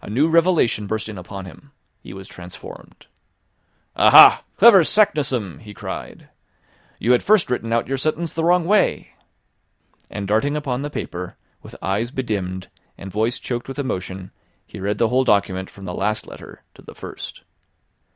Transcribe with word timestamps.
A 0.00 0.08
new 0.08 0.28
revelation 0.28 0.86
burst 0.86 1.08
in 1.08 1.18
upon 1.18 1.44
him. 1.44 1.72
He 2.00 2.12
was 2.14 2.28
transformed! 2.28 3.06
"Aha, 3.96 4.44
clever 4.58 4.84
Saknussemm!" 4.84 5.58
he 5.58 5.74
cried. 5.74 6.28
"You 7.00 7.10
had 7.10 7.24
first 7.24 7.50
written 7.50 7.72
out 7.72 7.88
your 7.88 7.96
sentence 7.96 8.32
the 8.32 8.44
wrong 8.44 8.64
way." 8.64 9.16
And 10.08 10.28
darting 10.28 10.56
upon 10.56 10.82
the 10.82 10.88
paper, 10.88 11.36
with 11.62 11.74
eyes 11.82 12.12
bedimmed, 12.12 12.68
and 12.96 13.10
voice 13.10 13.40
choked 13.40 13.66
with 13.66 13.80
emotion, 13.80 14.30
he 14.64 14.78
read 14.78 14.98
the 14.98 15.08
whole 15.08 15.24
document 15.24 15.68
from 15.68 15.84
the 15.84 15.94
last 15.94 16.28
letter 16.28 16.62
to 16.74 16.82
the 16.82 16.94
first. 16.94 17.42